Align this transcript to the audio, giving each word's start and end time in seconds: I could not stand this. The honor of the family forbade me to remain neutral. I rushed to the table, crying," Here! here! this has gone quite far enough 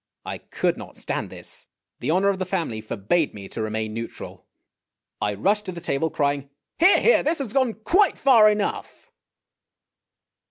I 0.25 0.39
could 0.39 0.77
not 0.77 0.97
stand 0.97 1.29
this. 1.29 1.67
The 1.99 2.09
honor 2.09 2.29
of 2.29 2.39
the 2.39 2.43
family 2.45 2.81
forbade 2.81 3.35
me 3.35 3.47
to 3.49 3.61
remain 3.61 3.93
neutral. 3.93 4.47
I 5.21 5.35
rushed 5.35 5.65
to 5.65 5.71
the 5.71 5.79
table, 5.79 6.09
crying," 6.09 6.49
Here! 6.79 6.99
here! 6.99 7.21
this 7.21 7.37
has 7.37 7.53
gone 7.53 7.73
quite 7.75 8.17
far 8.17 8.49
enough 8.49 9.11